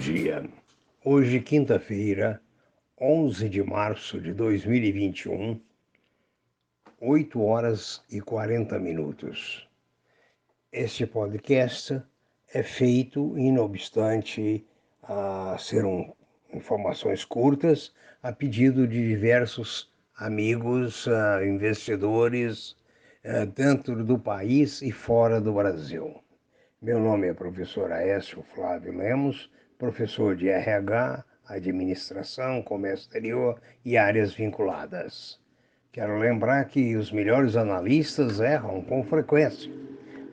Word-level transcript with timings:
dia. 0.00 0.48
Hoje, 1.04 1.40
quinta-feira, 1.40 2.40
11 2.98 3.50
de 3.50 3.62
março 3.62 4.18
de 4.18 4.32
2021, 4.32 5.60
8 6.98 7.42
horas 7.42 8.02
e 8.10 8.18
40 8.18 8.78
minutos. 8.78 9.68
Este 10.72 11.04
podcast 11.04 12.02
é 12.54 12.62
feito, 12.62 13.38
inobstante 13.38 14.66
a 15.02 15.58
ser 15.58 15.84
um, 15.84 16.10
informações 16.50 17.22
curtas, 17.22 17.92
a 18.22 18.32
pedido 18.32 18.88
de 18.88 19.06
diversos 19.06 19.92
amigos, 20.16 21.06
uh, 21.06 21.44
investidores, 21.44 22.74
dentro 23.54 24.02
do 24.02 24.18
país 24.18 24.80
e 24.80 24.90
fora 24.90 25.42
do 25.42 25.52
Brasil. 25.52 26.24
Meu 26.80 26.98
nome 26.98 27.28
é 27.28 27.34
professor 27.34 27.92
Aécio 27.92 28.42
Flávio 28.54 28.96
Lemos, 28.96 29.50
professor 29.80 30.36
de 30.36 30.50
RH, 30.50 31.24
Administração, 31.48 32.62
Comércio 32.62 33.04
Exterior 33.04 33.58
e 33.82 33.96
áreas 33.96 34.34
vinculadas. 34.34 35.40
Quero 35.90 36.18
lembrar 36.18 36.66
que 36.66 36.94
os 36.96 37.10
melhores 37.10 37.56
analistas 37.56 38.40
erram 38.40 38.82
com 38.82 39.02
frequência, 39.02 39.72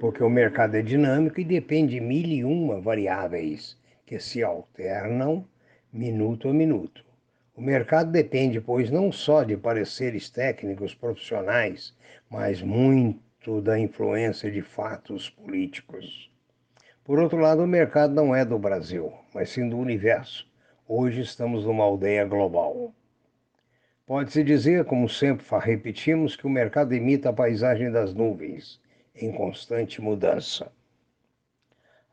porque 0.00 0.20
o 0.20 0.28
mercado 0.28 0.74
é 0.74 0.82
dinâmico 0.82 1.40
e 1.40 1.44
depende 1.44 1.94
de 1.94 2.00
mil 2.00 2.26
e 2.26 2.44
uma 2.44 2.80
variáveis 2.80 3.78
que 4.04 4.18
se 4.18 4.42
alternam 4.42 5.46
minuto 5.92 6.48
a 6.48 6.52
minuto. 6.52 7.04
O 7.54 7.62
mercado 7.62 8.10
depende, 8.10 8.60
pois, 8.60 8.90
não 8.90 9.12
só 9.12 9.44
de 9.44 9.56
pareceres 9.56 10.28
técnicos 10.28 10.92
profissionais, 10.92 11.96
mas 12.28 12.60
muito 12.60 13.60
da 13.62 13.78
influência 13.78 14.50
de 14.50 14.60
fatos 14.60 15.30
políticos. 15.30 16.28
Por 17.06 17.20
outro 17.20 17.38
lado, 17.38 17.62
o 17.62 17.68
mercado 17.68 18.12
não 18.12 18.34
é 18.34 18.44
do 18.44 18.58
Brasil, 18.58 19.12
mas 19.32 19.50
sim 19.50 19.68
do 19.68 19.78
universo. 19.78 20.44
Hoje 20.88 21.20
estamos 21.20 21.64
numa 21.64 21.84
aldeia 21.84 22.24
global. 22.24 22.92
Pode-se 24.04 24.42
dizer, 24.42 24.84
como 24.86 25.08
sempre 25.08 25.46
repetimos, 25.60 26.34
que 26.34 26.48
o 26.48 26.50
mercado 26.50 26.92
imita 26.92 27.28
a 27.28 27.32
paisagem 27.32 27.92
das 27.92 28.12
nuvens, 28.12 28.80
em 29.14 29.30
constante 29.30 30.00
mudança. 30.00 30.72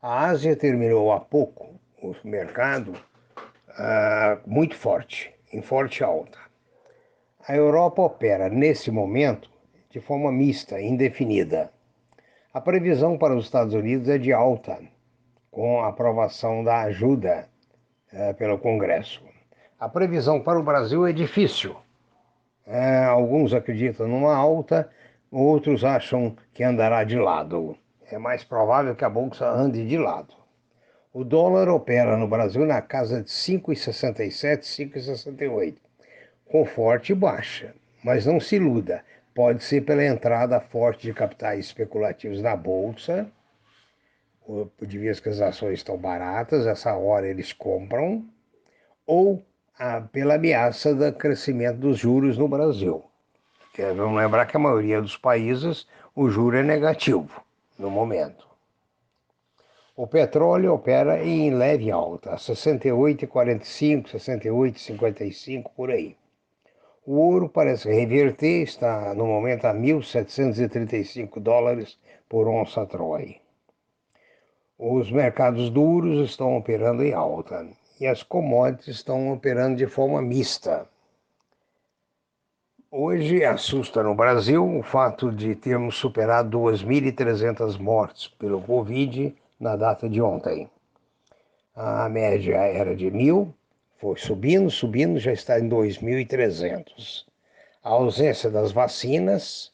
A 0.00 0.26
Ásia 0.26 0.54
terminou 0.54 1.10
há 1.10 1.18
pouco 1.18 1.74
o 2.00 2.14
mercado 2.22 2.92
uh, 2.92 4.40
muito 4.46 4.76
forte, 4.76 5.34
em 5.52 5.60
forte 5.60 6.04
alta. 6.04 6.38
A 7.48 7.56
Europa 7.56 8.00
opera, 8.00 8.48
nesse 8.48 8.92
momento, 8.92 9.50
de 9.90 10.00
forma 10.00 10.30
mista, 10.30 10.80
indefinida. 10.80 11.72
A 12.54 12.60
previsão 12.60 13.18
para 13.18 13.34
os 13.34 13.46
Estados 13.46 13.74
Unidos 13.74 14.08
é 14.08 14.16
de 14.16 14.32
alta, 14.32 14.78
com 15.50 15.82
a 15.82 15.88
aprovação 15.88 16.62
da 16.62 16.82
ajuda 16.82 17.48
é, 18.12 18.32
pelo 18.32 18.58
Congresso. 18.58 19.20
A 19.76 19.88
previsão 19.88 20.40
para 20.40 20.60
o 20.60 20.62
Brasil 20.62 21.04
é 21.04 21.12
difícil. 21.12 21.74
É, 22.64 23.06
alguns 23.06 23.52
acreditam 23.52 24.06
numa 24.06 24.36
alta, 24.36 24.88
outros 25.32 25.82
acham 25.82 26.36
que 26.52 26.62
andará 26.62 27.02
de 27.02 27.18
lado. 27.18 27.76
É 28.08 28.18
mais 28.18 28.44
provável 28.44 28.94
que 28.94 29.04
a 29.04 29.10
bolsa 29.10 29.50
ande 29.50 29.84
de 29.84 29.98
lado. 29.98 30.32
O 31.12 31.24
dólar 31.24 31.68
opera 31.68 32.16
no 32.16 32.28
Brasil 32.28 32.64
na 32.64 32.80
casa 32.80 33.20
de 33.20 33.30
5,67, 33.30 34.60
5,68, 34.60 35.74
com 36.44 36.64
forte 36.64 37.16
baixa. 37.16 37.74
Mas 38.04 38.24
não 38.24 38.38
se 38.38 38.54
iluda, 38.54 39.02
Pode 39.34 39.64
ser 39.64 39.80
pela 39.80 40.04
entrada 40.04 40.60
forte 40.60 41.08
de 41.08 41.12
capitais 41.12 41.66
especulativos 41.66 42.40
na 42.40 42.54
bolsa, 42.54 43.26
de 44.80 44.98
vez 44.98 45.18
que 45.18 45.28
as 45.28 45.40
ações 45.40 45.74
estão 45.74 45.96
baratas, 45.96 46.66
essa 46.66 46.94
hora 46.94 47.26
eles 47.26 47.52
compram, 47.52 48.24
ou 49.06 49.42
pela 50.12 50.34
ameaça 50.34 50.94
do 50.94 51.12
crescimento 51.12 51.78
dos 51.78 51.98
juros 51.98 52.38
no 52.38 52.46
Brasil. 52.46 53.04
Porque 53.58 53.82
vamos 53.92 54.16
lembrar 54.16 54.46
que 54.46 54.56
a 54.56 54.60
maioria 54.60 55.02
dos 55.02 55.16
países 55.16 55.86
o 56.14 56.28
juro 56.30 56.56
é 56.56 56.62
negativo 56.62 57.42
no 57.76 57.90
momento. 57.90 58.46
O 59.96 60.06
petróleo 60.06 60.74
opera 60.74 61.24
em 61.24 61.54
leve 61.54 61.90
alta, 61.90 62.36
68,45, 62.36 64.12
68,55 64.12 65.70
por 65.74 65.90
aí. 65.90 66.16
O 67.06 67.16
ouro 67.16 67.50
parece 67.50 67.92
reverter, 67.92 68.62
está 68.62 69.14
no 69.14 69.26
momento 69.26 69.66
a 69.66 69.74
1.735 69.74 71.38
dólares 71.38 71.98
por 72.26 72.48
onça 72.48 72.86
Troy. 72.86 73.42
Os 74.78 75.10
mercados 75.12 75.68
duros 75.68 76.30
estão 76.30 76.56
operando 76.56 77.04
em 77.04 77.12
alta 77.12 77.68
e 78.00 78.06
as 78.06 78.22
commodities 78.22 78.96
estão 78.96 79.32
operando 79.32 79.76
de 79.76 79.86
forma 79.86 80.22
mista. 80.22 80.88
Hoje 82.90 83.44
assusta 83.44 84.02
no 84.02 84.14
Brasil 84.14 84.78
o 84.78 84.82
fato 84.82 85.30
de 85.30 85.54
termos 85.54 85.96
superado 85.96 86.58
2.300 86.58 87.78
mortes 87.78 88.28
pelo 88.28 88.62
Covid 88.62 89.36
na 89.60 89.76
data 89.76 90.08
de 90.08 90.22
ontem. 90.22 90.70
A 91.76 92.08
média 92.08 92.56
era 92.56 92.96
de 92.96 93.10
mil, 93.10 93.52
foi 94.00 94.16
subindo, 94.16 94.70
subindo, 94.70 95.18
já 95.18 95.32
está 95.32 95.58
em 95.58 95.68
2.300. 95.68 97.24
A 97.82 97.90
ausência 97.90 98.50
das 98.50 98.72
vacinas 98.72 99.72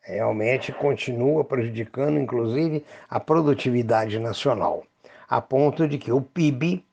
realmente 0.00 0.72
continua 0.72 1.44
prejudicando, 1.44 2.18
inclusive, 2.18 2.84
a 3.08 3.18
produtividade 3.18 4.18
nacional, 4.18 4.84
a 5.28 5.40
ponto 5.40 5.88
de 5.88 5.96
que 5.96 6.12
o 6.12 6.20
PIB 6.20 6.84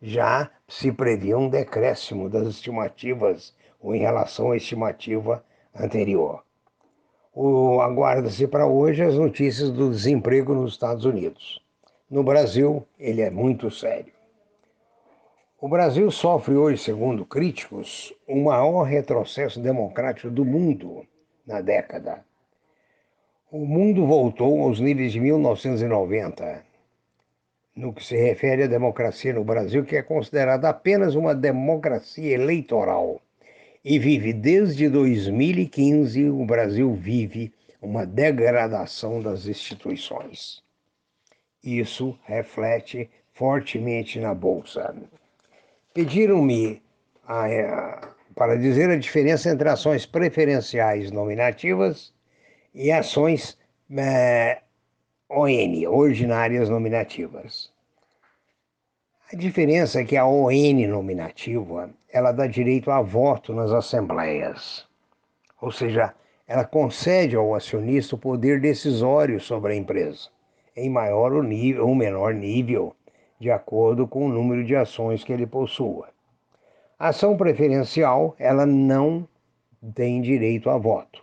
já 0.00 0.50
se 0.66 0.90
previa 0.90 1.36
um 1.36 1.48
decréscimo 1.48 2.30
das 2.30 2.48
estimativas 2.48 3.54
ou 3.80 3.94
em 3.94 4.00
relação 4.00 4.52
à 4.52 4.56
estimativa 4.56 5.44
anterior. 5.74 6.42
Aguarda-se 7.82 8.46
para 8.46 8.66
hoje 8.66 9.02
as 9.02 9.14
notícias 9.14 9.70
do 9.70 9.90
desemprego 9.90 10.54
nos 10.54 10.72
Estados 10.72 11.04
Unidos. 11.04 11.60
No 12.08 12.22
Brasil, 12.22 12.86
ele 12.98 13.20
é 13.20 13.30
muito 13.30 13.70
sério. 13.70 14.13
O 15.64 15.68
Brasil 15.68 16.10
sofre 16.10 16.54
hoje, 16.56 16.76
segundo 16.76 17.24
críticos, 17.24 18.12
o 18.28 18.36
maior 18.36 18.82
retrocesso 18.82 19.58
democrático 19.58 20.28
do 20.28 20.44
mundo 20.44 21.06
na 21.46 21.62
década. 21.62 22.22
O 23.50 23.64
mundo 23.64 24.06
voltou 24.06 24.60
aos 24.60 24.78
níveis 24.78 25.10
de 25.10 25.20
1990, 25.20 26.62
no 27.74 27.94
que 27.94 28.04
se 28.04 28.14
refere 28.14 28.64
à 28.64 28.66
democracia 28.66 29.32
no 29.32 29.42
Brasil, 29.42 29.86
que 29.86 29.96
é 29.96 30.02
considerada 30.02 30.68
apenas 30.68 31.14
uma 31.14 31.34
democracia 31.34 32.34
eleitoral. 32.34 33.18
E 33.82 33.98
vive 33.98 34.34
desde 34.34 34.86
2015, 34.90 36.28
o 36.28 36.44
Brasil 36.44 36.92
vive 36.92 37.50
uma 37.80 38.04
degradação 38.04 39.22
das 39.22 39.46
instituições. 39.46 40.62
Isso 41.62 42.18
reflete 42.26 43.08
fortemente 43.32 44.20
na 44.20 44.34
Bolsa. 44.34 44.94
Pediram-me 45.94 46.82
para 48.34 48.56
dizer 48.56 48.90
a 48.90 48.96
diferença 48.96 49.48
entre 49.48 49.68
ações 49.68 50.04
preferenciais 50.04 51.12
nominativas 51.12 52.12
e 52.74 52.90
ações 52.90 53.56
é, 53.96 54.60
ON, 55.30 55.88
ordinárias 55.88 56.68
nominativas. 56.68 57.72
A 59.32 59.36
diferença 59.36 60.00
é 60.00 60.04
que 60.04 60.16
a 60.16 60.26
ON 60.26 60.50
nominativa, 60.88 61.88
ela 62.12 62.32
dá 62.32 62.48
direito 62.48 62.90
a 62.90 63.00
voto 63.00 63.54
nas 63.54 63.70
assembleias. 63.70 64.84
Ou 65.60 65.70
seja, 65.70 66.12
ela 66.48 66.64
concede 66.64 67.36
ao 67.36 67.54
acionista 67.54 68.16
o 68.16 68.18
poder 68.18 68.60
decisório 68.60 69.40
sobre 69.40 69.74
a 69.74 69.76
empresa, 69.76 70.28
em 70.76 70.90
maior 70.90 71.32
ou, 71.32 71.42
nível, 71.42 71.86
ou 71.86 71.94
menor 71.94 72.34
nível, 72.34 72.96
de 73.38 73.50
acordo 73.50 74.06
com 74.06 74.26
o 74.26 74.28
número 74.28 74.64
de 74.64 74.74
ações 74.76 75.24
que 75.24 75.32
ele 75.32 75.46
possua. 75.46 76.08
Ação 76.98 77.36
preferencial, 77.36 78.34
ela 78.38 78.64
não 78.64 79.28
tem 79.94 80.20
direito 80.20 80.70
a 80.70 80.78
voto. 80.78 81.22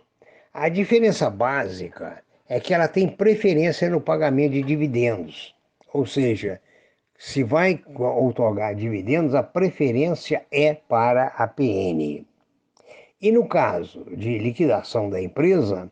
A 0.52 0.68
diferença 0.68 1.30
básica 1.30 2.22
é 2.48 2.60
que 2.60 2.74
ela 2.74 2.86
tem 2.86 3.08
preferência 3.08 3.88
no 3.88 4.00
pagamento 4.00 4.52
de 4.52 4.62
dividendos. 4.62 5.54
Ou 5.92 6.04
seja, 6.06 6.60
se 7.16 7.42
vai 7.42 7.82
outorgar 7.96 8.74
dividendos, 8.74 9.34
a 9.34 9.42
preferência 9.42 10.44
é 10.50 10.74
para 10.74 11.28
a 11.28 11.46
PN. 11.46 12.26
E 13.20 13.30
no 13.30 13.46
caso 13.46 14.04
de 14.16 14.38
liquidação 14.38 15.08
da 15.08 15.22
empresa, 15.22 15.90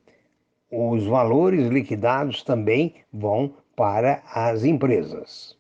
os 0.70 1.06
valores 1.06 1.69
liquidados 1.69 2.43
também 2.43 2.94
vão 3.12 3.55
para 3.75 4.23
as 4.34 4.64
empresas. 4.64 5.56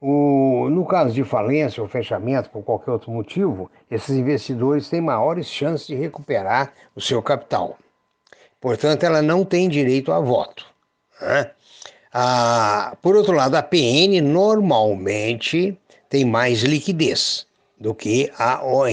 O, 0.00 0.68
no 0.70 0.84
caso 0.84 1.14
de 1.14 1.24
falência 1.24 1.82
ou 1.82 1.88
fechamento 1.88 2.50
por 2.50 2.62
qualquer 2.62 2.90
outro 2.90 3.10
motivo, 3.10 3.70
esses 3.90 4.16
investidores 4.16 4.88
têm 4.90 5.00
maiores 5.00 5.48
chances 5.48 5.86
de 5.86 5.94
recuperar 5.94 6.72
o 6.94 7.00
seu 7.00 7.22
capital. 7.22 7.78
Portanto, 8.60 9.04
ela 9.04 9.22
não 9.22 9.44
tem 9.44 9.68
direito 9.68 10.12
a 10.12 10.20
voto. 10.20 10.66
Né? 11.20 11.50
Por 13.00 13.16
outro 13.16 13.34
lado, 13.34 13.54
a 13.54 13.62
PN 13.62 14.20
normalmente 14.20 15.78
tem 16.08 16.24
mais 16.24 16.62
liquidez 16.62 17.46
do 17.78 17.94
que 17.94 18.32
a 18.38 18.64
ON, 18.64 18.88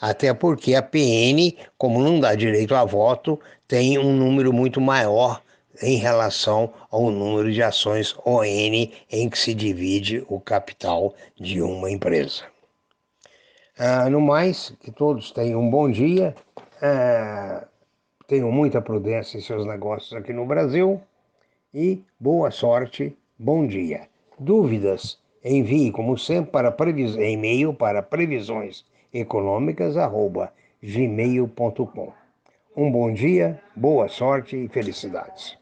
até 0.00 0.32
porque 0.32 0.74
a 0.74 0.82
PN, 0.82 1.56
como 1.76 2.02
não 2.02 2.20
dá 2.20 2.34
direito 2.34 2.74
a 2.74 2.84
voto, 2.84 3.38
tem 3.66 3.98
um 3.98 4.14
número 4.14 4.52
muito 4.52 4.80
maior 4.80 5.42
em 5.82 5.96
relação 5.96 6.72
ao 6.90 7.10
número 7.10 7.52
de 7.52 7.62
ações 7.62 8.16
ON 8.24 8.42
em 8.44 9.28
que 9.28 9.38
se 9.38 9.54
divide 9.54 10.24
o 10.28 10.40
capital 10.40 11.14
de 11.36 11.62
uma 11.62 11.90
empresa. 11.90 12.44
Ah, 13.78 14.10
no 14.10 14.20
mais, 14.20 14.72
que 14.80 14.90
todos 14.90 15.30
tenham 15.30 15.60
um 15.60 15.70
bom 15.70 15.90
dia, 15.90 16.34
ah, 16.82 17.66
tenham 18.26 18.50
muita 18.50 18.80
prudência 18.82 19.38
em 19.38 19.40
seus 19.40 19.64
negócios 19.66 20.12
aqui 20.12 20.32
no 20.32 20.44
Brasil 20.44 21.00
e 21.72 22.02
boa 22.18 22.50
sorte, 22.50 23.16
bom 23.38 23.66
dia. 23.66 24.08
Dúvidas? 24.38 25.18
Envie, 25.44 25.92
como 25.92 26.18
sempre, 26.18 26.50
para 26.50 26.74
e-mail 27.20 27.72
para 27.72 28.02
gmail.com. 30.82 32.12
Um 32.76 32.92
bom 32.92 33.12
dia, 33.12 33.60
boa 33.74 34.08
sorte 34.08 34.56
e 34.56 34.68
felicidades. 34.68 35.58